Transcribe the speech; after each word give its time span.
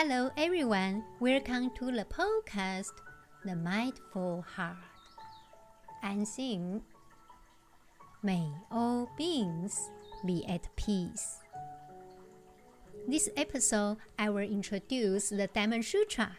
Hello, 0.00 0.30
everyone. 0.36 1.02
Welcome 1.18 1.70
to 1.74 1.90
the 1.90 2.04
podcast, 2.04 2.92
The 3.44 3.56
Mindful 3.56 4.44
Heart. 4.54 4.76
And 6.04 6.24
Xin, 6.24 6.82
May 8.22 8.48
all 8.70 9.10
beings 9.18 9.90
be 10.24 10.46
at 10.48 10.68
peace. 10.76 11.40
This 13.08 13.28
episode, 13.36 13.96
I 14.16 14.30
will 14.30 14.46
introduce 14.48 15.30
the 15.30 15.48
Diamond 15.48 15.84
Sutra 15.84 16.38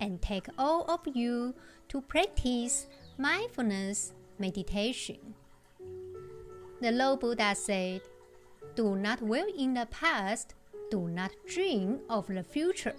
and 0.00 0.22
take 0.22 0.46
all 0.56 0.90
of 0.90 1.00
you 1.14 1.54
to 1.90 2.00
practice 2.00 2.86
mindfulness 3.18 4.14
meditation. 4.38 5.34
The 6.80 6.92
Lord 6.92 7.20
Buddha 7.20 7.54
said, 7.56 8.00
Do 8.74 8.96
not 8.96 9.18
dwell 9.18 9.48
in 9.54 9.74
the 9.74 9.84
past 9.84 10.54
do 10.90 11.08
not 11.08 11.32
dream 11.46 12.00
of 12.08 12.26
the 12.26 12.42
future. 12.42 12.94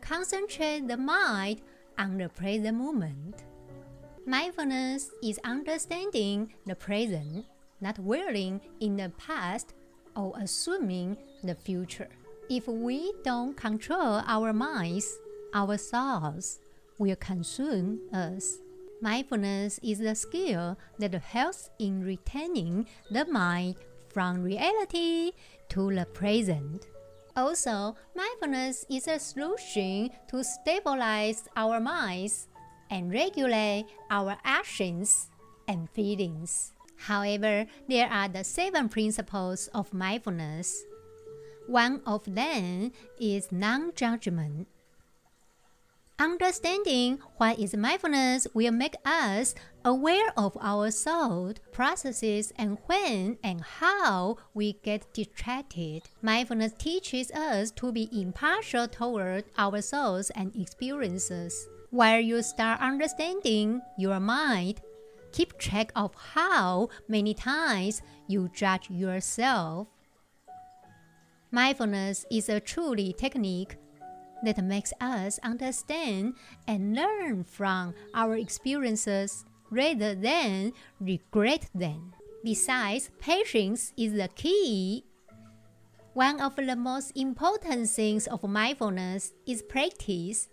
Concentrate 0.00 0.88
the 0.88 0.96
mind 0.96 1.60
on 1.98 2.18
the 2.18 2.28
present 2.28 2.76
moment. 2.76 3.44
Mindfulness 4.26 5.10
is 5.22 5.40
understanding 5.44 6.52
the 6.66 6.74
present, 6.74 7.46
not 7.80 7.96
dwelling 7.96 8.60
in 8.80 8.96
the 8.96 9.10
past 9.18 9.74
or 10.14 10.32
assuming 10.40 11.16
the 11.42 11.54
future. 11.54 12.08
If 12.48 12.66
we 12.66 13.12
don't 13.24 13.56
control 13.56 14.22
our 14.26 14.52
minds, 14.52 15.18
our 15.54 15.76
thoughts 15.76 16.58
will 16.98 17.16
consume 17.16 18.00
us. 18.12 18.58
Mindfulness 19.00 19.80
is 19.82 19.98
the 19.98 20.14
skill 20.14 20.76
that 20.98 21.14
helps 21.14 21.70
in 21.78 22.04
retaining 22.04 22.86
the 23.10 23.24
mind 23.24 23.76
from 24.10 24.42
reality 24.42 25.32
to 25.70 25.94
the 25.94 26.04
present. 26.06 26.86
Also, 27.40 27.96
mindfulness 28.14 28.84
is 28.90 29.08
a 29.08 29.18
solution 29.18 30.10
to 30.28 30.44
stabilize 30.44 31.48
our 31.56 31.80
minds 31.80 32.48
and 32.90 33.10
regulate 33.10 33.86
our 34.10 34.36
actions 34.44 35.30
and 35.66 35.88
feelings. 35.88 36.74
However, 36.98 37.64
there 37.88 38.10
are 38.12 38.28
the 38.28 38.44
seven 38.44 38.90
principles 38.90 39.70
of 39.72 39.94
mindfulness. 39.94 40.84
One 41.66 42.02
of 42.04 42.28
them 42.28 42.92
is 43.18 43.50
non 43.50 43.94
judgment. 43.94 44.68
Understanding 46.20 47.18
what 47.38 47.58
is 47.58 47.74
mindfulness 47.74 48.46
will 48.52 48.72
make 48.72 48.94
us 49.06 49.54
aware 49.86 50.30
of 50.36 50.54
our 50.60 50.90
thought 50.90 51.60
processes 51.72 52.52
and 52.56 52.76
when 52.84 53.38
and 53.42 53.62
how 53.62 54.36
we 54.52 54.74
get 54.82 55.14
distracted. 55.14 56.02
Mindfulness 56.20 56.74
teaches 56.76 57.30
us 57.30 57.70
to 57.70 57.90
be 57.90 58.06
impartial 58.12 58.86
toward 58.86 59.44
our 59.56 59.80
thoughts 59.80 60.28
and 60.34 60.54
experiences. 60.54 61.66
While 61.88 62.20
you 62.20 62.42
start 62.42 62.82
understanding 62.82 63.80
your 63.96 64.20
mind, 64.20 64.82
keep 65.32 65.56
track 65.56 65.90
of 65.96 66.14
how 66.14 66.90
many 67.08 67.32
times 67.32 68.02
you 68.28 68.50
judge 68.54 68.90
yourself. 68.90 69.88
Mindfulness 71.50 72.26
is 72.30 72.50
a 72.50 72.60
truly 72.60 73.14
technique 73.14 73.78
that 74.44 74.62
makes 74.64 74.92
us 75.00 75.38
understand 75.42 76.34
and 76.66 76.94
learn 76.94 77.44
from 77.44 77.94
our 78.14 78.36
experiences 78.36 79.44
rather 79.70 80.14
than 80.14 80.72
regret 81.00 81.68
them. 81.74 82.12
Besides, 82.42 83.10
patience 83.18 83.92
is 83.96 84.14
the 84.14 84.28
key. 84.28 85.04
One 86.14 86.40
of 86.40 86.56
the 86.56 86.74
most 86.74 87.12
important 87.14 87.88
things 87.88 88.26
of 88.26 88.42
mindfulness 88.42 89.32
is 89.46 89.62
practice. 89.62 90.48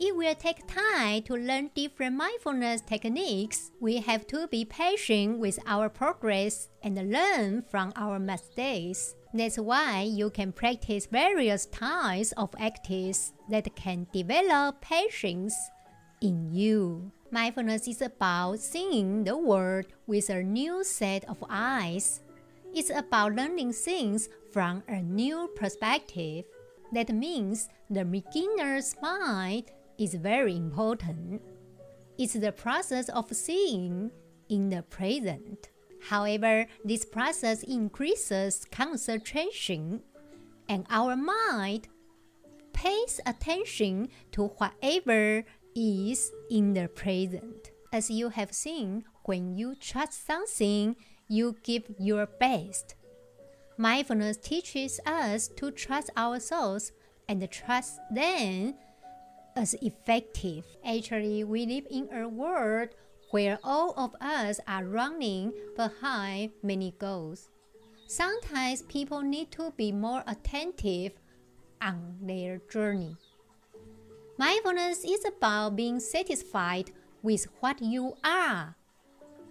It 0.00 0.14
will 0.14 0.34
take 0.36 0.64
time 0.68 1.22
to 1.22 1.34
learn 1.34 1.70
different 1.74 2.14
mindfulness 2.16 2.82
techniques. 2.82 3.72
We 3.80 3.96
have 3.96 4.28
to 4.28 4.46
be 4.46 4.64
patient 4.64 5.40
with 5.40 5.58
our 5.66 5.88
progress 5.88 6.68
and 6.84 7.10
learn 7.10 7.62
from 7.68 7.92
our 7.96 8.20
mistakes. 8.20 9.16
That's 9.34 9.58
why 9.58 10.02
you 10.02 10.30
can 10.30 10.52
practice 10.52 11.06
various 11.06 11.66
types 11.66 12.30
of 12.36 12.54
activities 12.60 13.32
that 13.50 13.74
can 13.74 14.06
develop 14.12 14.80
patience 14.80 15.54
in 16.20 16.52
you. 16.52 17.10
Mindfulness 17.32 17.88
is 17.88 18.00
about 18.00 18.60
seeing 18.60 19.24
the 19.24 19.36
world 19.36 19.86
with 20.06 20.30
a 20.30 20.44
new 20.44 20.84
set 20.84 21.24
of 21.28 21.42
eyes. 21.50 22.20
It's 22.72 22.90
about 22.90 23.34
learning 23.34 23.72
things 23.72 24.28
from 24.52 24.84
a 24.86 25.02
new 25.02 25.50
perspective. 25.56 26.44
That 26.92 27.12
means 27.12 27.68
the 27.90 28.04
beginner's 28.04 28.94
mind 29.02 29.72
is 29.98 30.14
very 30.14 30.56
important. 30.56 31.42
It's 32.16 32.34
the 32.34 32.52
process 32.52 33.08
of 33.08 33.32
seeing 33.34 34.10
in 34.48 34.70
the 34.70 34.82
present. 34.82 35.68
However, 36.08 36.66
this 36.84 37.04
process 37.04 37.62
increases 37.62 38.64
concentration, 38.70 40.02
and 40.68 40.86
our 40.90 41.16
mind 41.16 41.88
pays 42.72 43.20
attention 43.26 44.08
to 44.32 44.48
whatever 44.58 45.44
is 45.74 46.30
in 46.50 46.74
the 46.74 46.88
present. 46.88 47.72
As 47.92 48.10
you 48.10 48.28
have 48.28 48.52
seen, 48.52 49.04
when 49.24 49.56
you 49.56 49.74
trust 49.74 50.26
something, 50.26 50.96
you 51.28 51.56
give 51.62 51.84
your 51.98 52.26
best. 52.26 52.94
Mindfulness 53.76 54.36
teaches 54.36 55.00
us 55.06 55.48
to 55.56 55.70
trust 55.70 56.10
ourselves 56.16 56.92
and 57.28 57.48
trust 57.50 57.98
them 58.10 58.74
as 59.58 59.74
effective. 59.82 60.64
Actually, 60.86 61.42
we 61.42 61.66
live 61.66 61.86
in 61.90 62.08
a 62.14 62.28
world 62.28 62.90
where 63.32 63.58
all 63.64 63.92
of 63.96 64.14
us 64.20 64.60
are 64.68 64.84
running 64.84 65.52
behind 65.76 66.52
many 66.62 66.94
goals. 66.98 67.50
Sometimes 68.06 68.82
people 68.82 69.20
need 69.20 69.50
to 69.50 69.72
be 69.76 69.90
more 69.90 70.22
attentive 70.26 71.12
on 71.82 72.16
their 72.22 72.62
journey. 72.70 73.16
Mindfulness 74.38 75.04
is 75.04 75.24
about 75.26 75.74
being 75.74 75.98
satisfied 75.98 76.92
with 77.22 77.48
what 77.58 77.82
you 77.82 78.14
are 78.22 78.76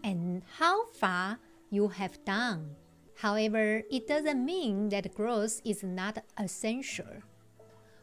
and 0.04 0.42
how 0.58 0.88
far 0.88 1.38
you 1.70 1.90
have 1.90 2.24
done. 2.24 2.78
However, 3.16 3.84
it 3.92 4.08
doesn't 4.08 4.44
mean 4.44 4.90
that 4.90 5.14
growth 5.14 5.62
is 5.66 5.84
not 5.84 6.24
essential. 6.38 7.22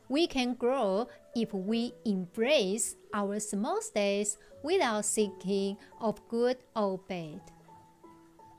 We 0.08 0.26
can 0.26 0.54
grow 0.54 1.08
if 1.34 1.52
we 1.54 1.94
embrace 2.04 2.96
our 3.12 3.40
small 3.40 3.80
states 3.80 4.36
without 4.62 5.04
seeking 5.04 5.78
of 6.00 6.26
good 6.28 6.58
or 6.76 6.98
bad. 7.08 7.40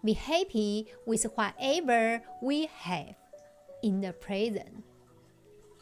Be 0.04 0.14
happy 0.14 0.88
with 1.06 1.24
whatever 1.36 2.22
we 2.42 2.68
have 2.68 3.16
in 3.84 4.02
the 4.02 4.14
present 4.14 4.84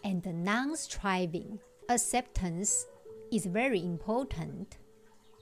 and 0.04 0.26
non 0.44 0.76
striving. 0.76 1.60
Acceptance 1.90 2.86
is 3.32 3.46
very 3.46 3.84
important 3.84 4.78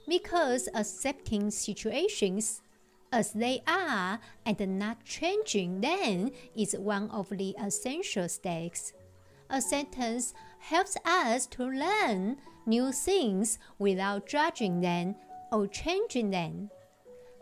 because 0.08 0.68
accepting 0.74 1.50
situations 1.50 2.62
as 3.12 3.32
they 3.32 3.62
are 3.66 4.18
and 4.46 4.78
not 4.78 5.04
changing 5.04 5.80
them 5.80 6.30
is 6.56 6.74
one 6.74 7.10
of 7.10 7.28
the 7.28 7.54
essential 7.62 8.28
steps 8.28 8.92
acceptance 9.52 10.34
helps 10.58 10.96
us 11.04 11.46
to 11.46 11.64
learn 11.64 12.38
new 12.66 12.90
things 12.90 13.58
without 13.78 14.26
judging 14.26 14.80
them 14.80 15.14
or 15.52 15.66
changing 15.66 16.30
them. 16.30 16.70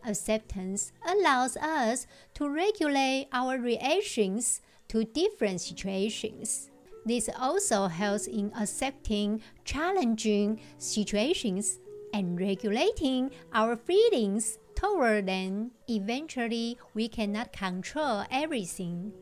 Acceptance 0.04 0.93
allows 1.06 1.56
us 1.56 2.06
to 2.34 2.48
regulate 2.48 3.28
our 3.32 3.59
reactions 3.59 4.60
to 4.88 5.04
different 5.04 5.60
situations. 5.60 6.71
This 7.06 7.31
also 7.38 7.86
helps 7.86 8.27
in 8.27 8.53
accepting 8.59 9.41
challenging 9.65 10.60
situations 10.78 11.78
and 12.13 12.39
regulating 12.39 13.30
our 13.54 13.77
feelings 13.77 14.59
toward 14.74 15.27
them. 15.27 15.71
Eventually, 15.89 16.77
we 16.95 17.09
cannot 17.09 17.53
control 17.53 18.24
everything. 18.30 19.13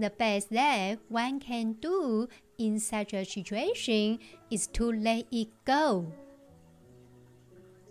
The 0.00 0.08
best 0.08 0.48
that 0.52 0.98
one 1.10 1.40
can 1.40 1.74
do 1.74 2.26
in 2.56 2.80
such 2.80 3.12
a 3.12 3.22
situation 3.22 4.18
is 4.50 4.66
to 4.68 4.90
let 4.90 5.26
it 5.30 5.48
go. 5.66 6.10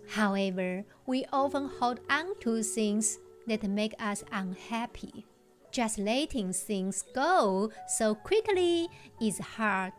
However, 0.07 0.85
we 1.05 1.25
often 1.31 1.69
hold 1.79 1.99
on 2.09 2.33
to 2.39 2.63
things 2.63 3.19
that 3.45 3.61
make 3.61 3.93
us 3.99 4.23
unhappy. 4.31 5.27
Just 5.71 5.99
letting 5.99 6.51
things 6.51 7.03
go 7.13 7.69
so 7.87 8.15
quickly 8.15 8.87
is 9.21 9.37
hard, 9.37 9.93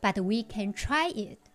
but 0.00 0.18
we 0.20 0.44
can 0.44 0.72
try 0.72 1.08
it. 1.14 1.50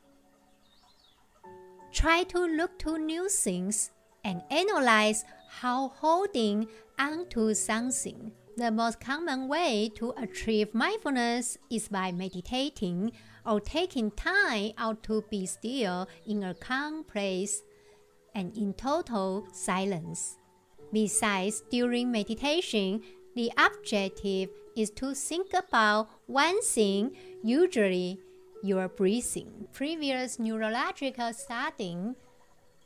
Try 1.92 2.26
to 2.26 2.46
look 2.46 2.78
to 2.78 3.00
new 3.00 3.28
things 3.28 3.90
and 4.24 4.44
analyze 4.52 5.26
how 5.50 5.88
holding 5.96 6.68
on 7.00 7.26
to 7.30 7.56
something 7.56 8.34
The 8.58 8.70
most 8.70 9.00
common 9.00 9.48
way 9.48 9.90
to 9.96 10.14
achieve 10.18 10.74
mindfulness 10.74 11.58
is 11.70 11.88
by 11.88 12.12
meditating 12.12 13.14
or 13.46 13.62
taking 13.62 14.12
time 14.12 14.74
out 14.78 15.04
to 15.04 15.24
be 15.30 15.46
still 15.46 16.08
in 16.28 16.44
a 16.44 16.54
calm 16.54 17.06
place 17.06 17.64
and 18.36 18.56
in 18.58 18.74
total 18.74 19.48
silence. 19.54 20.38
Besides, 20.92 21.64
during 21.72 22.12
meditation, 22.12 23.02
the 23.36 23.52
objective 23.58 24.50
is 24.76 24.90
to 24.92 25.16
think 25.16 25.54
about 25.54 26.10
one 26.28 26.62
thing, 26.62 27.16
usually 27.44 28.20
your 28.64 28.90
breathing. 28.90 29.68
Previous 29.72 30.40
neurological 30.40 31.34
studies 31.34 32.16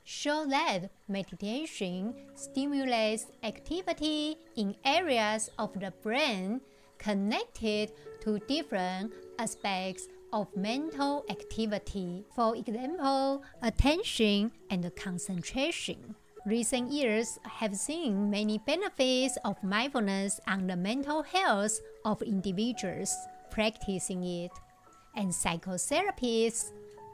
show 0.05 0.45
that 0.45 0.91
meditation 1.09 2.13
stimulates 2.35 3.25
activity 3.43 4.37
in 4.55 4.75
areas 4.85 5.49
of 5.57 5.73
the 5.79 5.91
brain 6.03 6.61
connected 6.99 7.91
to 8.21 8.39
different 8.47 9.11
aspects 9.39 10.07
of 10.31 10.47
mental 10.55 11.25
activity. 11.29 12.23
For 12.35 12.55
example, 12.55 13.43
attention 13.61 14.51
and 14.69 14.95
concentration. 14.95 16.15
Recent 16.45 16.91
years 16.91 17.39
have 17.43 17.75
seen 17.75 18.29
many 18.29 18.59
benefits 18.59 19.37
of 19.43 19.61
mindfulness 19.63 20.39
on 20.47 20.67
the 20.67 20.75
mental 20.75 21.23
health 21.23 21.79
of 22.05 22.21
individuals 22.21 23.11
practicing 23.49 24.23
it, 24.23 24.51
and 25.15 25.31
psychotherapists 25.31 26.71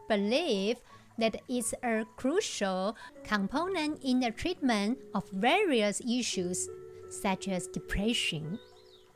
believe 0.10 0.76
that 1.18 1.42
it's 1.48 1.74
a 1.84 2.06
crucial 2.16 2.96
component 3.24 4.04
in 4.04 4.19
the 4.19 4.31
treatment 4.31 4.98
of 5.13 5.30
various 5.30 6.02
issues 6.02 6.69
such 7.10 7.48
as 7.48 7.68
depression, 7.68 8.58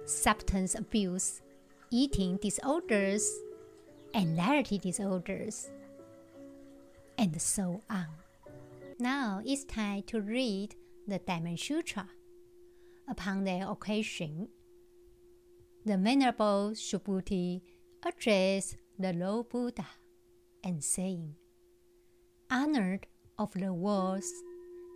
substance 0.05 0.75
abuse, 0.75 1.41
eating 1.91 2.37
disorders, 2.37 3.31
anxiety 4.13 4.77
disorders, 4.77 5.69
and 7.17 7.41
so 7.41 7.81
on. 7.89 8.07
Now 8.99 9.41
it's 9.45 9.63
time 9.63 10.03
to 10.07 10.21
read 10.21 10.75
the 11.07 11.19
Diamond 11.19 11.59
Sutra. 11.59 12.09
Upon 13.07 13.43
the 13.43 13.69
occasion, 13.69 14.49
the 15.85 15.97
Venerable 15.97 16.71
Subhuti 16.73 17.61
addressed 18.03 18.77
the 18.97 19.13
Lord 19.13 19.49
Buddha 19.49 19.85
and 20.63 20.83
saying, 20.83 21.35
honored 22.49 23.07
of 23.37 23.53
the 23.53 23.73
world. 23.73 24.23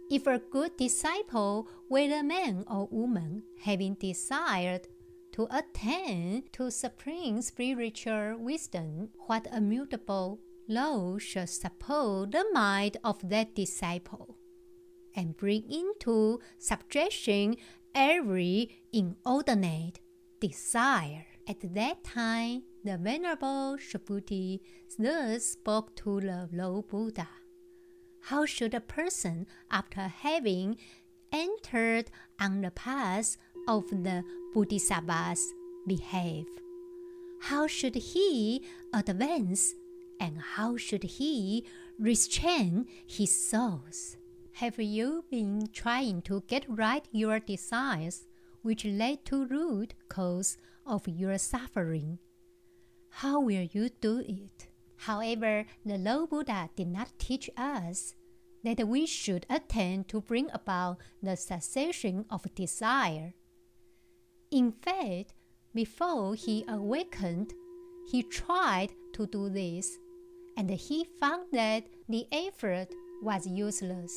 If 0.10 0.26
a 0.26 0.40
good 0.40 0.76
disciple, 0.78 1.68
whether 1.88 2.24
man 2.24 2.66
or 2.70 2.88
woman, 2.92 3.44
having 3.62 3.94
desired 3.96 4.88
to 5.34 5.48
attain 5.52 6.44
to 6.54 6.72
supreme 6.72 7.42
spiritual 7.42 8.38
wisdom, 8.40 9.10
what 9.28 9.48
immutable 9.54 10.40
law 10.68 11.18
shall 11.18 11.48
support 11.48 12.32
the 12.32 12.46
mind 12.54 12.98
of 13.04 13.18
that 13.30 13.56
disciple, 13.56 14.36
and 15.16 15.38
bring 15.38 15.64
into 15.72 16.40
subjection 16.58 17.58
every 17.94 18.84
inordinate 18.92 20.00
desire. 20.40 21.29
At 21.50 21.74
that 21.74 22.04
time, 22.04 22.62
the 22.84 23.00
Venerable 23.00 23.78
Subhuti 23.80 24.60
thus 25.00 25.44
spoke 25.46 25.96
to 25.96 26.22
the 26.22 26.48
Lord 26.54 26.90
Buddha. 26.90 27.28
How 28.22 28.46
should 28.46 28.76
a 28.76 28.80
person, 28.80 29.48
after 29.72 30.02
having 30.02 30.78
entered 31.32 32.12
on 32.40 32.62
the 32.62 32.70
path 32.70 33.36
of 33.68 33.90
the 33.90 34.24
Bodhisattvas, 34.54 35.44
behave? 35.88 36.46
How 37.42 37.66
should 37.66 37.96
he 37.96 38.64
advance 38.94 39.74
and 40.20 40.40
how 40.56 40.78
should 40.78 41.04
he 41.04 41.66
restrain 41.98 42.86
his 43.08 43.36
thoughts? 43.50 44.18
Have 44.52 44.78
you 44.78 45.26
been 45.32 45.68
trying 45.74 46.22
to 46.24 46.44
get 46.46 46.66
right 46.70 47.08
your 47.12 47.40
desires, 47.40 48.28
which 48.62 48.86
led 48.86 49.26
to 49.26 49.48
root 49.48 49.96
cause 50.10 50.60
of 50.90 51.08
your 51.08 51.38
suffering? 51.38 52.18
How 53.12 53.40
will 53.40 53.68
you 53.72 53.90
do 53.90 54.20
it? 54.28 54.68
However, 54.98 55.66
the 55.86 55.98
Lord 55.98 56.32
Buddha 56.32 56.70
did 56.76 56.88
not 56.88 57.18
teach 57.20 57.50
us 57.56 58.16
that 58.64 58.86
we 58.88 59.06
should 59.06 59.46
attempt 59.50 60.10
to 60.10 60.22
bring 60.22 60.50
about 60.52 60.98
the 61.24 61.38
cessation 61.38 62.26
of 62.30 62.54
desire. 62.56 63.34
In 64.52 64.72
fact, 64.72 65.34
before 65.74 66.36
he 66.36 66.66
awakened, 66.68 67.54
he 68.12 68.24
tried 68.24 68.90
to 69.14 69.28
do 69.28 69.50
this, 69.50 69.98
and 70.58 70.70
he 70.70 71.06
found 71.20 71.44
that 71.54 71.84
the 72.10 72.26
effort 72.32 72.88
was 73.22 73.48
useless. 73.48 74.12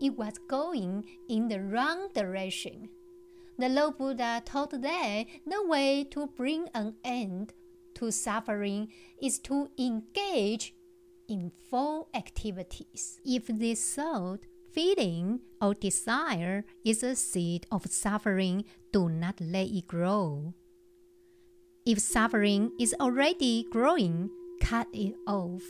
It 0.00 0.16
was 0.16 0.38
going 0.48 1.04
in 1.28 1.48
the 1.48 1.60
wrong 1.60 2.08
direction. 2.14 2.88
The 3.58 3.68
Lord 3.70 3.96
Buddha 3.96 4.42
taught 4.44 4.70
that 4.70 5.24
the 5.46 5.66
way 5.66 6.04
to 6.10 6.26
bring 6.26 6.68
an 6.74 6.96
end 7.02 7.54
to 7.94 8.12
suffering 8.12 8.88
is 9.22 9.38
to 9.40 9.70
engage 9.78 10.74
in 11.28 11.50
four 11.70 12.06
activities. 12.14 13.18
If 13.24 13.46
this 13.46 13.94
thought, 13.94 14.40
feeling, 14.72 15.40
or 15.60 15.72
desire 15.72 16.66
is 16.84 17.02
a 17.02 17.16
seed 17.16 17.66
of 17.72 17.86
suffering, 17.86 18.64
do 18.92 19.08
not 19.08 19.40
let 19.40 19.68
it 19.68 19.86
grow. 19.86 20.52
If 21.86 22.00
suffering 22.00 22.72
is 22.78 22.94
already 23.00 23.64
growing, 23.70 24.28
cut 24.60 24.88
it 24.92 25.14
off. 25.26 25.62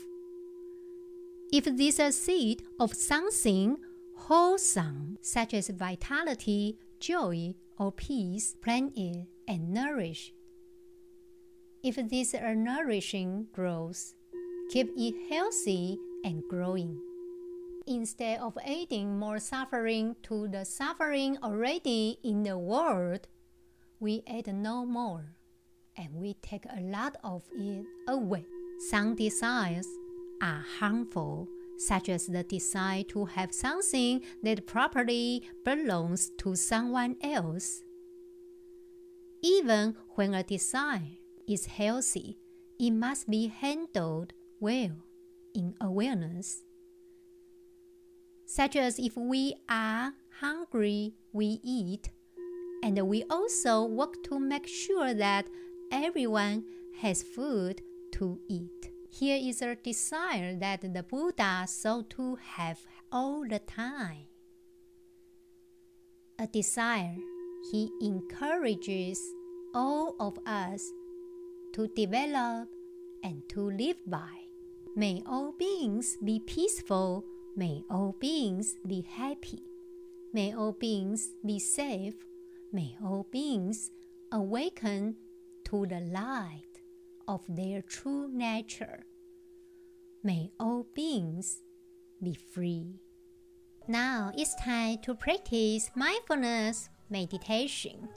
If 1.53 1.65
this 1.67 2.01
is 2.01 2.01
a 2.01 2.11
seed 2.11 2.63
of 2.81 2.95
something 2.95 3.77
wholesome, 4.17 5.19
such 5.21 5.55
as 5.55 5.69
vitality, 5.69 6.79
joy, 6.99 7.55
or 7.79 7.93
peace, 7.93 8.55
plant 8.63 8.93
it 8.97 9.27
and 9.49 9.73
nourish 9.73 10.33
if 11.87 11.97
this 12.11 12.35
are 12.35 12.57
nourishing 12.57 13.47
growth, 13.53 14.13
keep 14.73 14.91
it 14.97 15.15
healthy 15.31 15.97
and 16.25 16.43
growing. 16.51 17.01
Instead 17.87 18.41
of 18.41 18.59
adding 18.67 19.17
more 19.17 19.39
suffering 19.39 20.17
to 20.25 20.49
the 20.49 20.65
suffering 20.65 21.39
already 21.45 22.19
in 22.25 22.43
the 22.43 22.59
world, 22.59 23.29
we 24.01 24.25
add 24.27 24.53
no 24.53 24.85
more, 24.85 25.37
and 25.97 26.13
we 26.15 26.35
take 26.43 26.65
a 26.77 26.81
lot 26.81 27.17
of 27.23 27.45
it 27.55 27.87
away. 28.09 28.45
Some 28.91 29.15
desires 29.15 29.87
are 30.43 30.65
harmful, 30.81 31.47
such 31.79 32.09
as 32.09 32.27
the 32.27 32.43
desire 32.43 33.03
to 33.05 33.25
have 33.27 33.53
something 33.53 34.23
that 34.43 34.67
properly 34.67 35.43
belongs 35.65 36.31
to 36.39 36.55
someone 36.55 37.17
else. 37.23 37.83
Even 39.43 39.97
when 40.15 40.35
a 40.35 40.43
desire 40.43 41.03
is 41.47 41.67
healthy, 41.67 42.39
it 42.79 42.91
must 42.91 43.29
be 43.31 43.49
handled 43.49 44.33
well 44.61 44.97
in 45.55 45.75
awareness. 45.81 46.63
Such 48.45 48.77
as 48.77 48.99
if 48.99 49.17
we 49.17 49.55
are 49.69 50.13
hungry, 50.41 51.15
we 51.33 51.61
eat, 51.63 52.11
and 52.83 53.01
we 53.09 53.25
also 53.31 53.85
work 53.85 54.23
to 54.25 54.39
make 54.39 54.67
sure 54.67 55.15
that 55.15 55.47
everyone 55.91 56.65
has 57.01 57.23
food 57.23 57.83
to 58.13 58.41
eat. 58.49 58.96
Here 59.19 59.41
is 59.41 59.63
a 59.63 59.75
desire 59.77 60.55
that 60.57 60.83
the 60.93 61.03
Buddha 61.03 61.65
sought 61.67 62.11
to 62.11 62.37
have 62.37 62.79
all 63.11 63.49
the 63.49 63.61
time. 63.61 64.29
A 66.39 66.47
desire 66.47 67.17
he 67.73 67.89
encourages 68.03 69.19
all 69.75 70.17
of 70.21 70.37
us 70.45 70.83
to 71.73 71.89
develop 71.97 72.69
and 73.25 73.41
to 73.49 73.71
live 73.71 73.97
by. 74.07 74.37
May 74.95 75.23
all 75.27 75.53
beings 75.53 76.19
be 76.23 76.39
peaceful. 76.41 77.25
May 77.57 77.85
all 77.89 78.15
beings 78.21 78.77
be 78.87 79.01
happy. 79.01 79.63
May 80.35 80.53
all 80.53 80.73
beings 80.73 81.31
be 81.43 81.59
safe. 81.59 82.17
May 82.71 82.99
all 83.03 83.27
beings 83.31 83.91
awaken 84.31 85.17
to 85.65 85.87
the 85.87 86.01
light 86.01 86.76
of 87.29 87.43
their 87.49 87.83
true 87.83 88.29
nature. 88.33 89.05
May 90.23 90.51
all 90.59 90.87
beings 90.95 91.61
be 92.23 92.35
free. 92.35 93.01
Now 93.89 94.33
it's 94.37 94.55
time 94.57 94.99
to 95.03 95.15
practice 95.15 95.91
mindfulness 95.95 96.89
meditation. 97.11 98.09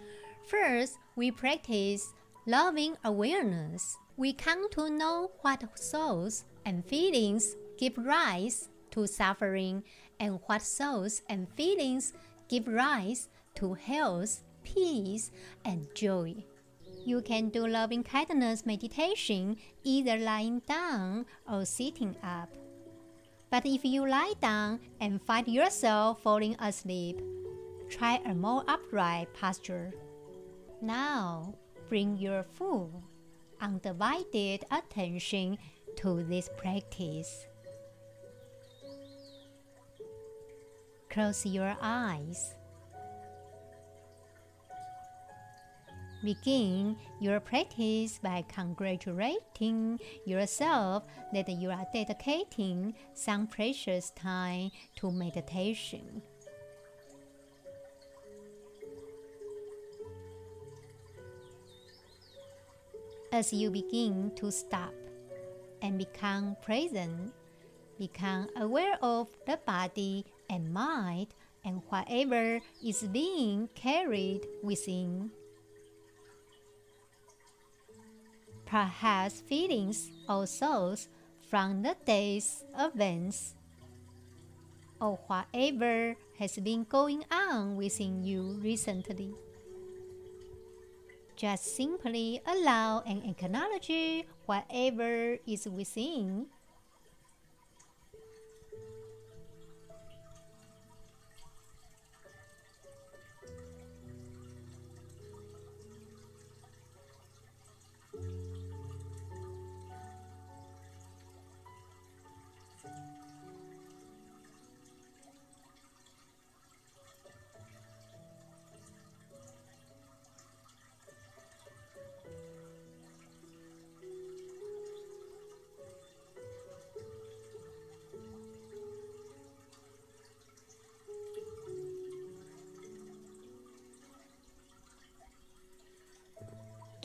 First, 0.48 0.98
we 1.16 1.30
practice 1.32 2.14
loving 2.46 2.96
awareness, 3.04 3.96
we 4.18 4.34
come 4.34 4.70
to 4.72 4.90
know 4.90 5.32
what 5.42 5.64
thoughts 5.78 6.46
and 6.66 6.84
feelings 6.86 7.56
give 7.78 7.98
rise 7.98 8.70
to 8.92 9.06
suffering 9.06 9.84
and 10.20 10.40
what 10.48 10.62
thoughts 10.64 11.22
and 11.30 11.48
feelings 11.56 12.14
give 12.50 12.68
rise 12.68 13.30
to 13.56 13.76
health, 13.76 14.44
peace 14.64 15.32
and 15.64 15.88
joy. 15.94 16.44
You 17.06 17.22
can 17.22 17.50
do 17.50 17.66
loving 17.66 18.04
kindness 18.04 18.66
meditation 18.66 19.58
either 19.84 20.18
lying 20.18 20.60
down 20.68 21.26
or 21.50 21.66
sitting 21.66 22.16
up. 22.24 22.50
But 23.50 23.66
if 23.66 23.84
you 23.84 24.08
lie 24.08 24.34
down 24.42 24.80
and 25.00 25.22
find 25.22 25.48
yourself 25.48 26.22
falling 26.22 26.56
asleep, 26.60 27.22
try 27.90 28.22
a 28.26 28.36
more 28.36 28.64
upright 28.68 29.34
posture. 29.34 29.92
Now, 30.82 31.56
bring 31.88 32.18
your 32.18 32.44
full, 32.44 33.04
undivided 33.60 34.66
attention 34.70 35.58
to 35.98 36.24
this 36.24 36.50
practice. 36.58 37.48
Close 41.10 41.46
your 41.46 41.76
eyes. 41.82 42.54
Begin 46.22 46.98
your 47.22 47.40
practice 47.40 48.20
by 48.22 48.44
congratulating 48.54 50.00
yourself 50.26 51.04
that 51.32 51.48
you 51.48 51.70
are 51.72 51.88
dedicating 51.94 52.94
some 53.14 53.48
precious 53.48 54.12
time 54.12 54.72
to 54.98 55.12
meditation. 55.12 56.22
As 63.32 63.54
you 63.54 63.72
begin 63.72 64.32
to 64.36 64.52
stop 64.52 64.94
and 65.82 65.98
become 65.98 66.58
present, 66.62 67.32
become 67.98 68.50
aware 68.58 68.98
of 69.02 69.30
the 69.46 69.58
body 69.66 70.26
and 70.50 70.74
mind 70.74 71.28
and 71.64 71.82
whatever 71.88 72.60
is 72.84 73.04
being 73.04 73.70
carried 73.74 74.46
within. 74.62 75.32
Perhaps 78.70 79.42
feelings 79.42 80.12
or 80.30 80.46
thoughts 80.46 81.10
from 81.50 81.82
the 81.82 81.98
day's 82.06 82.64
events, 82.78 83.56
or 85.02 85.18
whatever 85.26 86.14
has 86.38 86.56
been 86.62 86.86
going 86.86 87.26
on 87.32 87.76
within 87.76 88.24
you 88.24 88.62
recently. 88.62 89.34
Just 91.36 91.76
simply 91.76 92.42
allow 92.46 93.02
and 93.08 93.26
acknowledge 93.26 94.28
whatever 94.46 95.40
is 95.48 95.66
within 95.68 96.46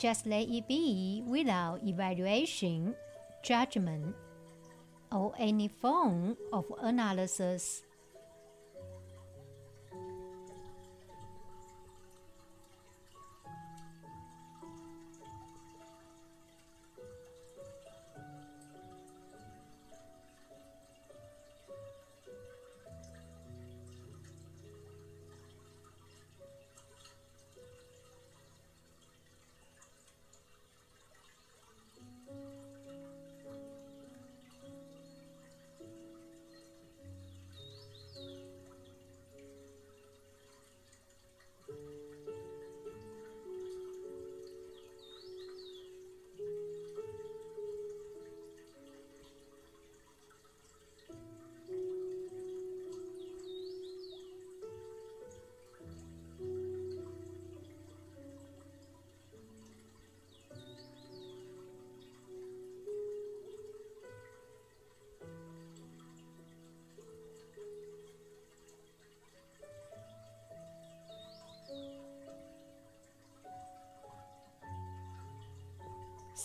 Just 0.05 0.27
let 0.27 0.45
it 0.45 0.67
be 0.67 1.23
without 1.25 1.81
evaluation, 1.81 2.93
judgment, 3.41 4.13
or 5.11 5.33
any 5.39 5.67
form 5.67 6.37
of 6.53 6.71
analysis. 6.77 7.81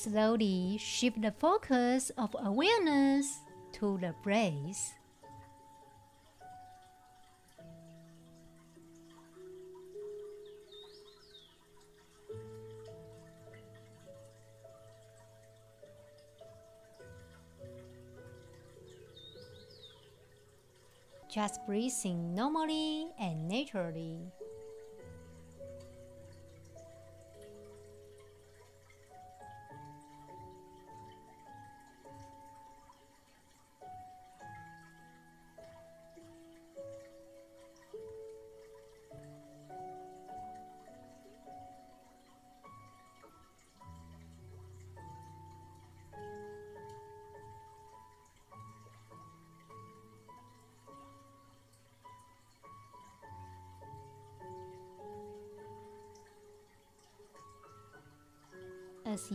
Slowly 0.00 0.78
shift 0.78 1.20
the 1.20 1.30
focus 1.30 2.10
of 2.16 2.34
awareness 2.40 3.40
to 3.72 3.98
the 4.00 4.14
breath. 4.22 4.94
Just 21.28 21.60
breathing 21.66 22.34
normally 22.34 23.12
and 23.20 23.46
naturally. 23.48 24.32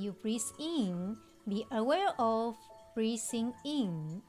You 0.05 0.11
breathe 0.21 0.41
in, 0.59 1.17
be 1.49 1.65
aware 1.71 2.13
of 2.19 2.55
breathing 2.93 3.51
in 3.65 4.21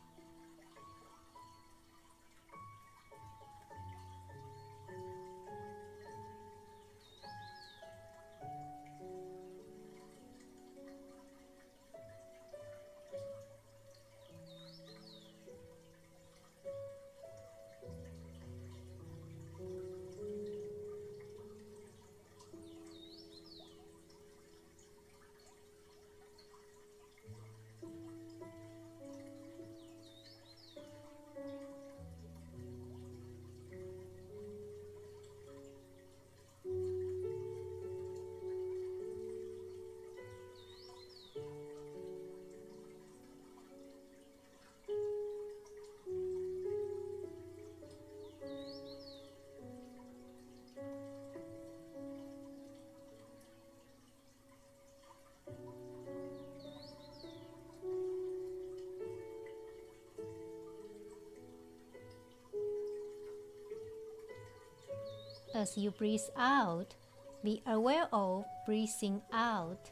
As 65.57 65.79
you 65.79 65.91
breathe 65.91 66.21
out, 66.37 66.95
be 67.43 67.63
aware 67.67 68.09
of 68.13 68.45
breathing 68.67 69.23
out. 69.33 69.91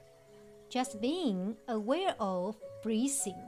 Just 0.68 1.00
being 1.00 1.56
aware 1.68 2.14
of 2.20 2.56
breathing. 2.82 3.43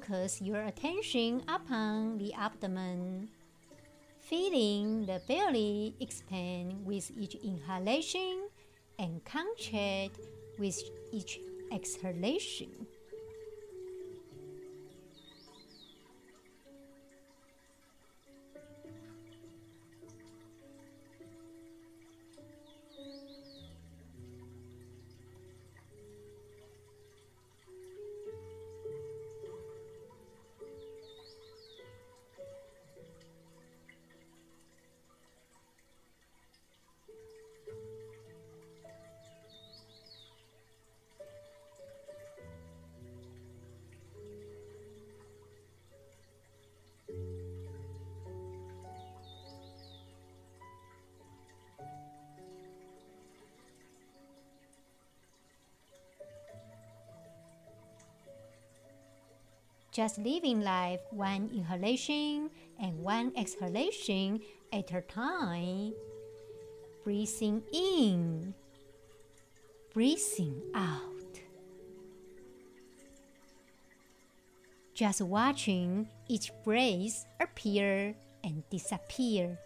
Focus 0.00 0.40
your 0.40 0.62
attention 0.62 1.42
upon 1.48 2.16
the 2.18 2.32
abdomen, 2.34 3.28
feeling 4.20 5.04
the 5.06 5.20
belly 5.28 5.94
expand 6.00 6.84
with 6.84 7.10
each 7.18 7.34
inhalation 7.36 8.48
and 8.98 9.24
contract 9.24 10.18
with 10.58 10.82
each 11.12 11.40
exhalation. 11.72 12.86
Just 59.92 60.18
living 60.18 60.60
life 60.60 61.00
one 61.10 61.50
inhalation 61.52 62.50
and 62.78 63.02
one 63.02 63.32
exhalation 63.36 64.40
at 64.72 64.92
a 64.92 65.00
time. 65.00 65.94
Breathing 67.02 67.62
in, 67.72 68.54
breathing 69.92 70.62
out. 70.74 71.40
Just 74.94 75.22
watching 75.22 76.08
each 76.28 76.52
breath 76.62 77.26
appear 77.40 78.14
and 78.44 78.62
disappear. 78.70 79.58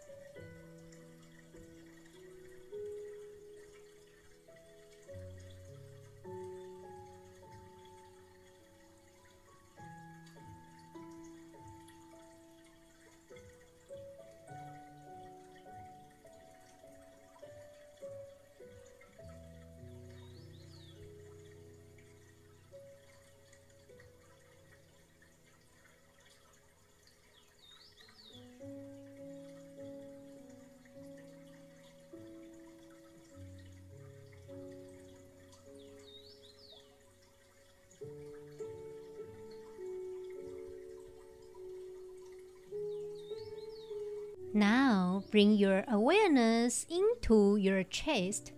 Bring 45.34 45.54
your 45.54 45.82
awareness 45.88 46.86
into 46.88 47.56
your 47.56 47.82
chest 47.82 48.52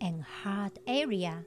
and 0.00 0.20
heart 0.20 0.76
area. 0.84 1.44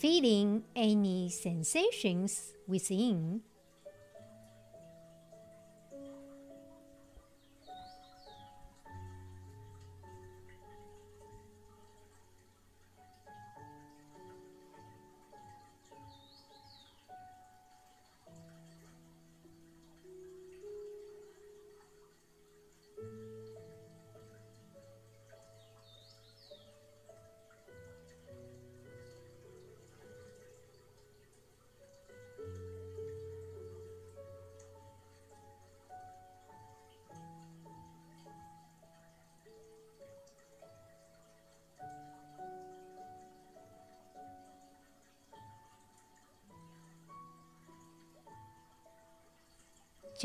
Feeling 0.00 0.64
any 0.74 1.30
sensations 1.30 2.52
within. 2.66 3.42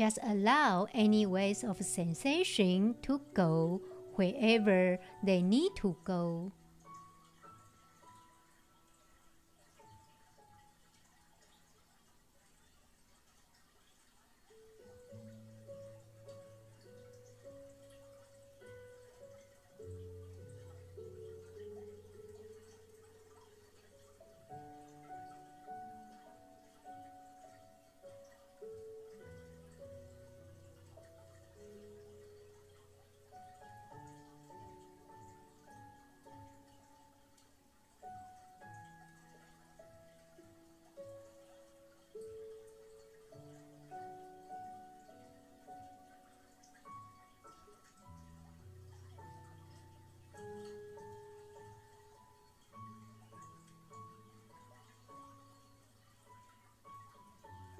Just 0.00 0.18
allow 0.22 0.86
any 0.94 1.26
waves 1.26 1.62
of 1.62 1.76
sensation 1.84 2.96
to 3.02 3.20
go 3.34 3.82
wherever 4.14 4.96
they 5.22 5.42
need 5.42 5.76
to 5.76 5.94
go. 6.04 6.54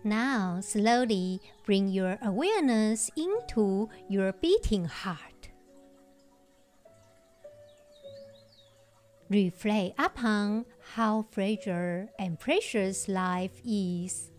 Now, 0.02 0.60
slowly 0.60 1.40
bring 1.64 1.88
your 1.88 2.18
awareness 2.22 3.10
into 3.16 3.88
your 4.08 4.32
beating 4.32 4.86
heart. 4.86 5.50
Reflect 9.28 9.94
upon 10.00 10.64
how 10.94 11.26
fragile 11.30 12.08
and 12.18 12.40
precious 12.40 13.08
life 13.08 13.60
is. 13.64 14.29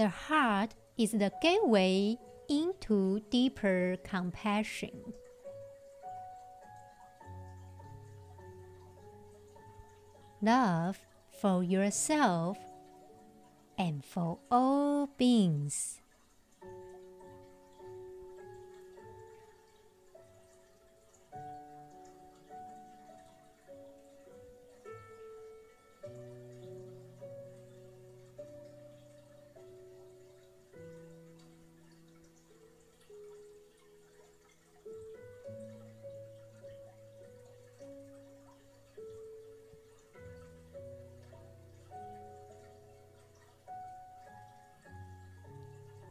The 0.00 0.08
heart 0.08 0.74
is 0.96 1.10
the 1.10 1.30
gateway 1.42 2.16
into 2.48 3.20
deeper 3.28 3.98
compassion. 4.02 5.12
Love 10.40 11.04
for 11.38 11.62
yourself 11.62 12.56
and 13.76 14.02
for 14.02 14.38
all 14.50 15.08
beings. 15.18 15.99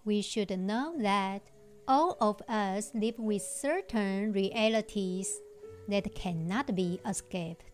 We 0.10 0.24
should 0.24 0.50
know 0.60 0.96
that 0.98 1.44
all 1.88 2.18
of 2.20 2.42
us 2.50 2.90
live 2.96 3.20
with 3.20 3.44
certain 3.44 4.32
realities 4.32 5.40
that 5.88 6.16
cannot 6.16 6.74
be 6.74 7.00
escaped. 7.08 7.69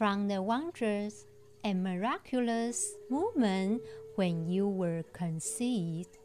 From 0.00 0.28
the 0.28 0.40
wondrous 0.40 1.26
and 1.62 1.84
miraculous 1.84 2.94
movement 3.10 3.82
when 4.14 4.48
you 4.48 4.66
were 4.66 5.02
conceived. 5.12 6.16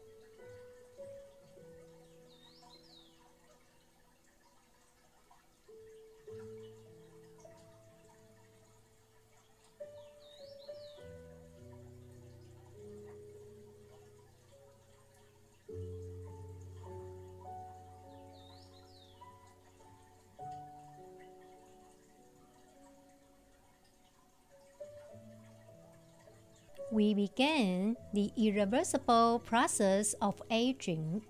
We 26.90 27.14
begin 27.14 27.96
the 28.14 28.30
irreversible 28.36 29.42
process 29.44 30.14
of 30.20 30.40
aging 30.50 31.22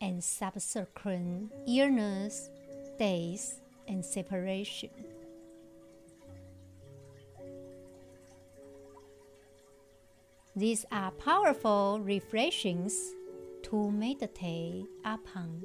and 0.00 0.22
subsequent 0.22 1.52
illness, 1.66 2.50
death, 2.98 3.60
and 3.88 4.04
separation. 4.04 4.90
These 10.56 10.84
are 10.90 11.10
powerful 11.12 12.00
refreshings 12.02 13.14
to 13.62 13.90
meditate 13.90 14.86
upon. 15.04 15.62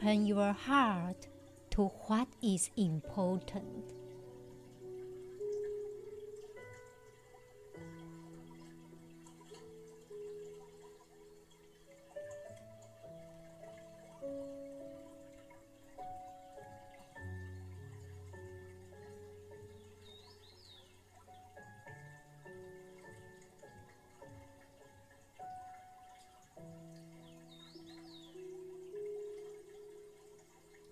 Open 0.00 0.24
your 0.24 0.54
heart 0.54 1.28
to 1.72 1.88
what 2.06 2.26
is 2.42 2.70
important. 2.78 3.99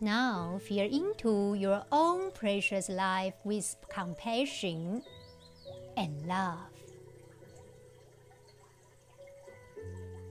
Now 0.08 0.58
feel 0.64 0.90
into 0.90 1.52
your 1.52 1.84
own 1.92 2.30
precious 2.30 2.88
life 2.88 3.34
with 3.44 3.76
compassion 3.90 5.02
and 5.98 6.26
love. 6.26 6.72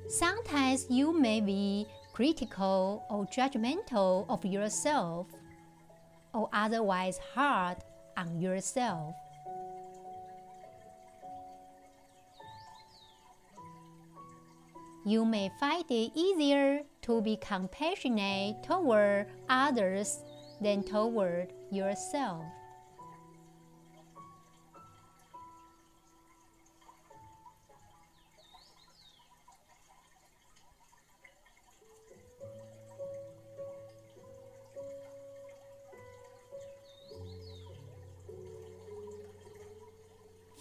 Sometimes 0.09 0.87
you 0.89 1.13
may 1.13 1.41
be 1.41 1.85
critical 2.11 3.05
or 3.07 3.27
judgmental 3.27 4.25
of 4.29 4.43
yourself 4.43 5.27
or 6.33 6.49
otherwise 6.51 7.19
hard 7.35 7.77
on 8.17 8.41
yourself. 8.41 9.13
You 15.07 15.23
may 15.23 15.49
find 15.57 15.85
it 15.89 16.11
easier 16.15 16.81
to 17.01 17.21
be 17.21 17.37
compassionate 17.37 18.61
toward 18.61 19.25
others 19.47 20.19
than 20.59 20.83
toward 20.83 21.53
yourself. 21.71 22.43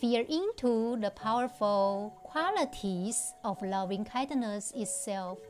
Fear 0.07 0.25
into 0.29 0.97
the 1.01 1.11
powerful 1.11 2.15
qualities 2.23 3.35
of 3.43 3.61
loving 3.61 4.05
kindness 4.05 4.73
itself. 4.77 5.41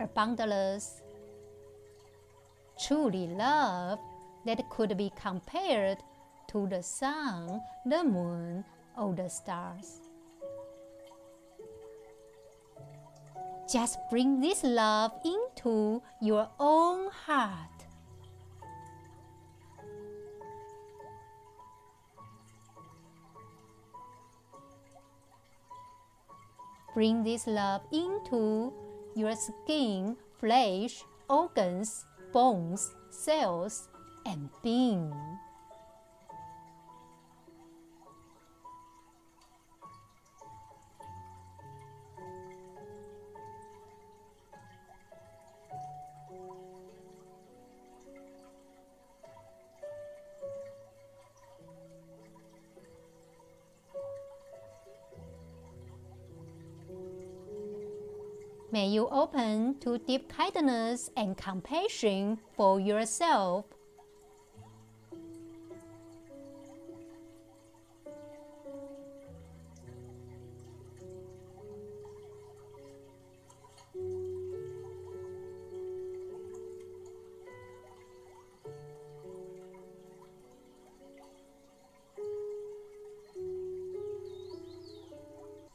A 0.00 0.06
boundless, 0.06 1.02
truly 2.82 3.26
love 3.26 3.98
that 4.46 4.62
could 4.70 4.96
be 4.96 5.12
compared 5.14 5.98
to 6.52 6.66
the 6.68 6.82
sun, 6.82 7.60
the 7.84 8.02
moon, 8.02 8.64
or 8.96 9.12
the 9.12 9.28
stars. 9.28 10.00
Just 13.70 13.98
bring 14.08 14.40
this 14.40 14.64
love 14.64 15.12
into 15.22 16.00
your 16.22 16.48
own 16.58 17.10
heart. 17.10 17.79
Bring 26.94 27.22
this 27.22 27.46
love 27.46 27.82
into 27.92 28.72
your 29.14 29.34
skin, 29.36 30.16
flesh, 30.38 31.04
organs, 31.28 32.04
bones, 32.32 32.94
cells, 33.10 33.88
and 34.26 34.48
being. 34.62 35.12
May 58.80 58.88
you 58.88 59.08
open 59.10 59.78
to 59.80 59.98
deep 59.98 60.32
kindness 60.32 61.10
and 61.14 61.36
compassion 61.36 62.38
for 62.56 62.80
yourself. 62.80 63.66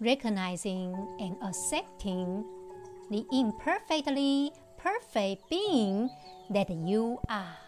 recognizing 0.01 0.93
and 1.19 1.35
accepting 1.41 2.43
the 3.09 3.25
imperfectly 3.31 4.51
perfect 4.77 5.49
being 5.49 6.09
that 6.49 6.69
you 6.69 7.19
are. 7.29 7.64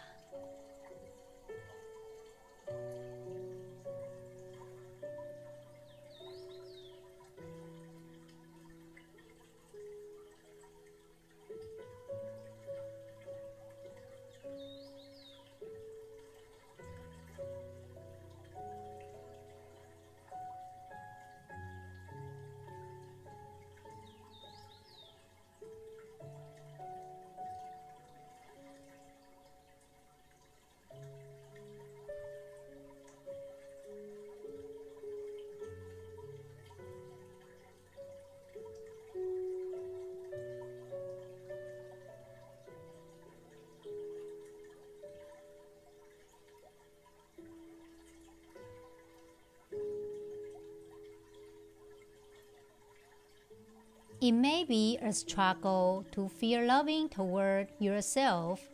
It 54.20 54.32
may 54.32 54.64
be 54.64 54.98
a 55.00 55.14
struggle 55.14 56.04
to 56.12 56.28
feel 56.28 56.66
loving 56.66 57.08
toward 57.08 57.68
yourself. 57.78 58.68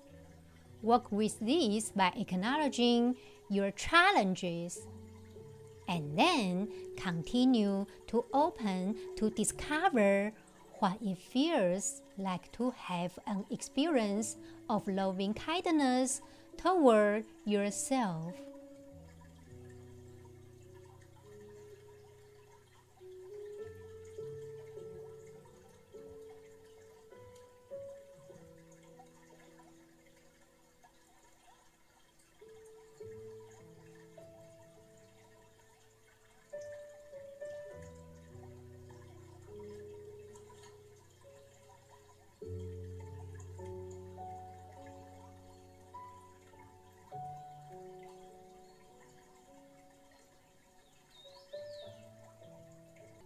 Work 0.81 1.11
with 1.11 1.37
this 1.41 1.91
by 1.91 2.13
acknowledging 2.15 3.17
your 3.49 3.71
challenges 3.71 4.87
and 5.89 6.17
then 6.17 6.69
continue 6.95 7.85
to 8.07 8.23
open 8.33 8.95
to 9.17 9.29
discover 9.31 10.31
what 10.79 10.97
it 11.01 11.17
feels 11.17 12.01
like 12.17 12.49
to 12.53 12.71
have 12.71 13.19
an 13.27 13.45
experience 13.51 14.37
of 14.69 14.87
loving 14.87 15.33
kindness 15.33 16.21
toward 16.55 17.25
yourself. 17.43 18.33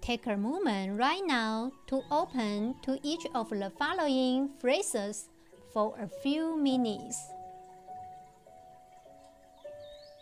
Take 0.07 0.27
a 0.27 0.37
moment 0.37 0.97
right 0.97 1.21
now 1.27 1.69
to 1.87 2.01
open 2.09 2.75
to 2.83 2.97
each 3.03 3.27
of 3.35 3.49
the 3.49 3.69
following 3.77 4.47
phrases 4.57 5.27
for 5.73 5.99
a 5.99 6.07
few 6.07 6.55
minutes. 6.55 7.19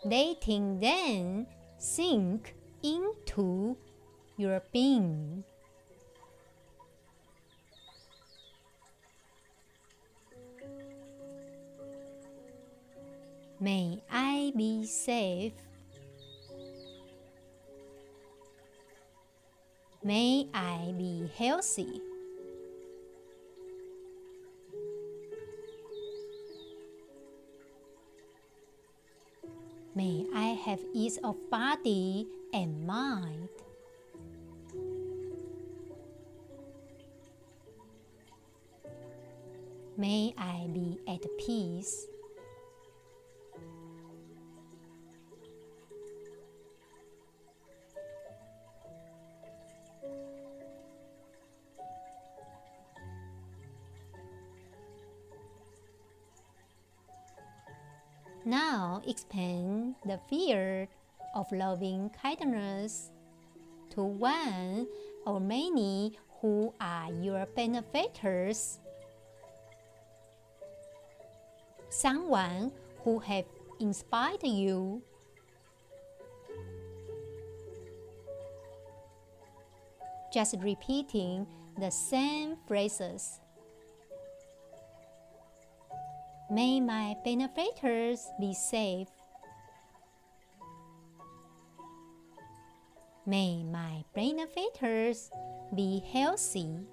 Letting 0.04 0.80
them 0.80 1.46
sink 1.78 2.56
into 2.82 3.76
your 4.36 4.60
being. 4.72 5.44
May 13.60 14.02
I 14.10 14.52
be 14.56 14.84
safe 14.84 15.52
May 20.06 20.46
I 20.54 20.94
be 20.96 21.28
healthy. 21.34 22.00
May 29.96 30.24
I 30.32 30.54
have 30.62 30.78
ease 30.94 31.18
of 31.24 31.34
body 31.50 32.28
and 32.54 32.86
mind. 32.86 33.48
May 39.96 40.32
I 40.38 40.68
be 40.72 41.00
at 41.08 41.26
peace. 41.44 42.06
Now 58.46 59.02
expand 59.04 59.96
the 60.04 60.20
field 60.30 60.86
of 61.34 61.50
loving 61.50 62.10
kindness 62.22 63.10
to 63.90 64.04
one 64.04 64.86
or 65.26 65.40
many 65.40 66.16
who 66.40 66.72
are 66.80 67.12
your 67.12 67.44
benefactors. 67.56 68.78
Someone 71.88 72.70
who 73.02 73.18
have 73.18 73.46
inspired 73.80 74.44
you. 74.44 75.02
Just 80.32 80.54
repeating 80.62 81.48
the 81.80 81.90
same 81.90 82.58
phrases. 82.68 83.40
May 86.48 86.78
my 86.78 87.16
benefactors 87.24 88.30
be 88.38 88.54
safe. 88.54 89.08
May 93.26 93.64
my 93.64 94.04
benefactors 94.14 95.28
be 95.74 95.98
healthy. 96.12 96.86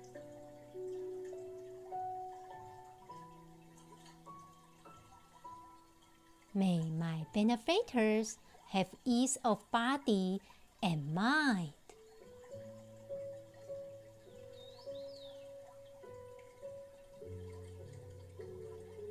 May 6.55 6.89
my 6.89 7.27
benefactors 7.35 8.39
have 8.71 8.87
ease 9.05 9.37
of 9.45 9.59
body 9.71 10.41
and 10.81 11.13
mind. 11.13 11.73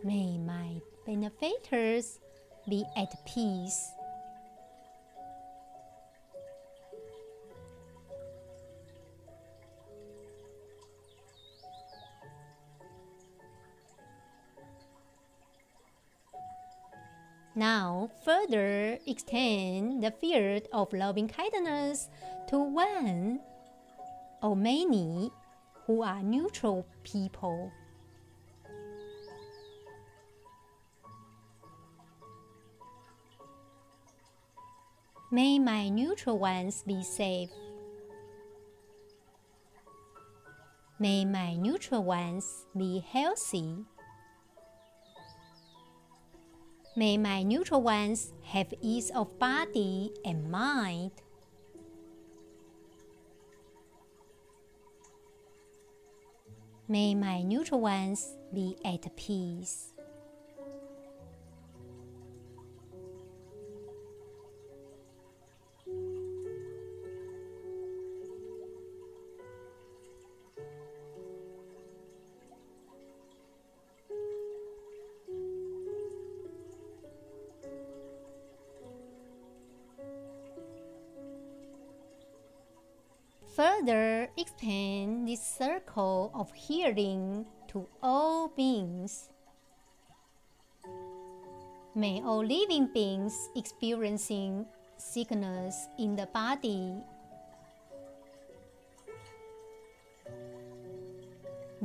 May 0.05 0.37
my 0.37 0.81
benefactors 1.07 2.19
be 2.69 2.85
at 2.97 3.15
peace. 3.25 3.93
Now, 17.55 18.11
further 18.25 18.99
extend 19.07 20.03
the 20.03 20.11
field 20.11 20.67
of 20.73 20.93
loving 20.93 21.29
kindness 21.29 22.09
to 22.49 22.59
one 22.59 23.41
or 24.43 24.57
many 24.57 25.31
who 25.87 26.03
are 26.03 26.23
neutral 26.23 26.87
people. 27.05 27.71
May 35.35 35.59
my 35.59 35.89
neutral 35.89 36.39
ones 36.39 36.83
be 36.87 37.03
safe. 37.03 37.49
May 41.01 41.25
my 41.25 41.55
neutral 41.55 42.05
ones 42.05 42.67
be 42.77 43.03
healthy. 43.11 43.87
May 46.97 47.17
my 47.17 47.43
neutral 47.45 47.81
ones 47.81 48.35
have 48.45 48.75
ease 48.83 49.11
of 49.15 49.39
body 49.39 50.13
and 50.23 50.51
mind. 50.51 51.13
May 56.89 57.15
my 57.15 57.41
neutral 57.41 57.81
ones 57.81 58.37
be 58.53 58.77
at 58.85 59.17
peace. 59.17 59.92
Further 83.57 84.29
expand 84.39 85.29
this 85.29 85.45
circle 85.45 86.31
of 86.33 86.51
healing 86.55 87.45
to 87.69 87.87
all 88.03 88.49
beings. 88.49 89.29
May 91.95 92.23
all 92.25 92.41
living 92.41 92.89
beings 92.95 93.37
experiencing 93.55 94.65
sickness 94.97 95.89
in 95.99 96.17
the 96.17 96.25
body 96.33 96.97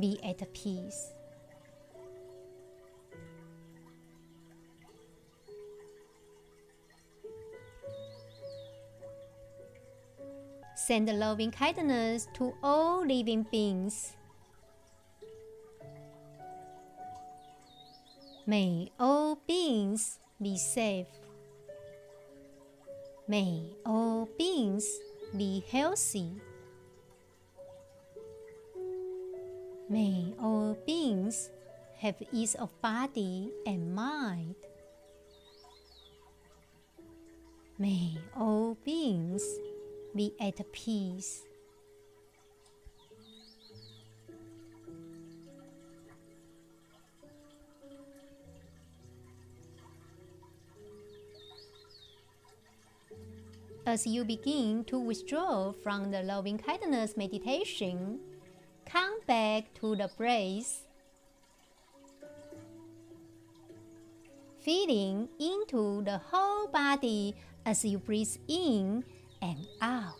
be 0.00 0.18
at 0.24 0.40
peace. 0.54 1.17
Send 10.88 11.12
loving 11.12 11.50
kindness 11.50 12.28
to 12.32 12.54
all 12.62 13.04
living 13.04 13.44
beings. 13.52 14.16
May 18.46 18.90
all 18.98 19.36
beings 19.46 20.18
be 20.40 20.56
safe. 20.56 21.12
May 23.28 23.76
all 23.84 24.30
beings 24.38 24.88
be 25.36 25.62
healthy. 25.70 26.40
May 29.90 30.32
all 30.40 30.72
beings 30.86 31.50
have 31.98 32.16
ease 32.32 32.54
of 32.54 32.72
body 32.80 33.52
and 33.66 33.94
mind. 33.94 34.54
May 37.76 38.16
all 38.34 38.78
beings 38.86 39.44
be 40.14 40.34
at 40.40 40.60
peace. 40.72 41.42
As 53.86 54.06
you 54.06 54.22
begin 54.22 54.84
to 54.84 54.98
withdraw 54.98 55.72
from 55.72 56.10
the 56.10 56.22
loving 56.22 56.58
kindness 56.58 57.16
meditation, 57.16 58.20
come 58.84 59.18
back 59.26 59.72
to 59.80 59.96
the 59.96 60.10
breath, 60.18 60.84
feeling 64.60 65.26
into 65.40 66.02
the 66.04 66.18
whole 66.18 66.68
body 66.68 67.34
as 67.64 67.82
you 67.82 67.96
breathe 67.96 68.36
in 68.46 69.04
and 69.42 69.66
out. 69.80 70.14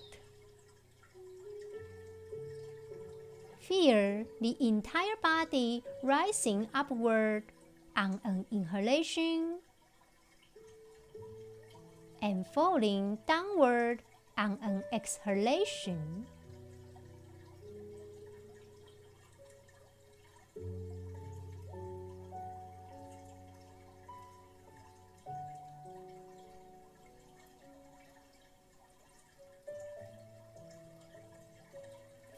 Feel 3.61 4.25
the 4.41 4.57
entire 4.61 5.17
body 5.23 5.85
rising 6.03 6.69
upward 6.75 7.45
on 7.97 8.21
an 8.25 8.47
inhalation 8.51 9.59
and 12.23 12.47
falling 12.47 13.19
downward 13.27 14.03
on 14.39 14.59
an 14.63 14.83
exhalation. 14.93 16.27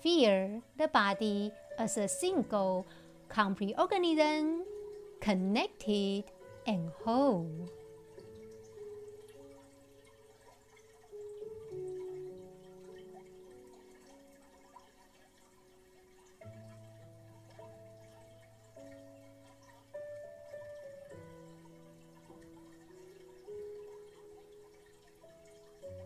Feel 0.03 0.63
the 0.79 0.89
body 0.89 1.53
as 1.79 1.99
a 1.99 2.09
single, 2.09 2.87
complete 3.29 3.75
organism, 3.79 4.65
connected 5.21 6.25
and 6.67 6.91
whole. 7.05 7.69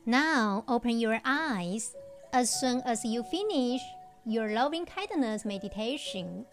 Now 0.07 0.64
open 0.68 0.99
your 0.99 1.20
eyes 1.24 1.95
as 2.35 2.51
soon 2.51 2.82
as 2.85 3.05
you 3.05 3.22
finish 3.22 3.80
your 4.26 4.51
loving 4.51 4.85
kindness 4.85 5.45
meditation. 5.45 6.45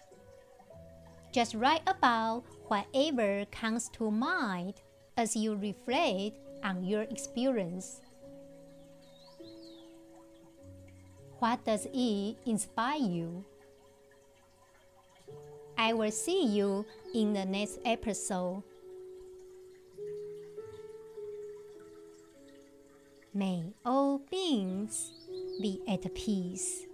Just 1.33 1.55
write 1.55 1.81
about 1.87 2.43
whatever 2.67 3.45
comes 3.49 3.89
to 3.97 4.11
mind 4.11 4.75
as 5.17 5.35
you 5.35 5.55
reflect 5.55 6.37
on 6.63 6.83
your 6.83 7.01
experience. 7.09 7.99
What 11.39 11.65
does 11.65 11.87
it 11.91 12.37
inspire 12.45 12.99
you? 12.99 13.43
I 15.79 15.93
will 15.93 16.11
see 16.11 16.45
you 16.45 16.85
in 17.15 17.33
the 17.33 17.45
next 17.45 17.79
episode. 17.85 18.61
May 23.33 23.73
all 23.83 24.19
beings 24.29 25.20
be 25.59 25.81
at 25.87 26.13
peace. 26.13 26.85